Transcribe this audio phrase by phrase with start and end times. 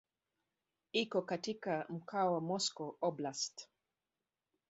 [0.91, 3.67] Iko katika mkoa wa Moscow Oblast.